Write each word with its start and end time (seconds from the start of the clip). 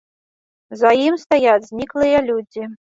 За 0.81 0.93
ім 1.07 1.21
стаяць 1.25 1.69
зніклыя 1.69 2.27
людзі. 2.33 2.61